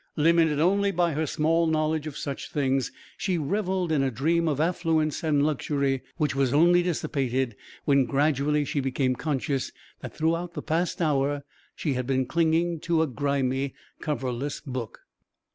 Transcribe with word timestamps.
Limited 0.17 0.59
only 0.59 0.89
by 0.89 1.13
her 1.13 1.27
small 1.27 1.67
knowledge 1.67 2.07
of 2.07 2.17
such 2.17 2.51
things, 2.51 2.91
she 3.17 3.37
revelled 3.37 3.91
in 3.91 4.01
a 4.01 4.09
dream 4.09 4.47
of 4.47 4.59
affluence 4.59 5.23
and 5.23 5.45
luxury 5.45 6.01
which 6.17 6.33
was 6.33 6.55
only 6.55 6.81
dissipated 6.81 7.55
when 7.85 8.05
gradually 8.05 8.65
she 8.65 8.79
became 8.79 9.15
conscious 9.15 9.71
that 9.99 10.11
throughout 10.17 10.55
the 10.55 10.63
past 10.63 11.03
hour 11.03 11.43
she 11.75 11.93
had 11.93 12.07
been 12.07 12.25
clinging 12.25 12.79
to 12.79 13.03
a 13.03 13.07
grimy, 13.07 13.75
coverless 13.99 14.59
book. 14.59 15.01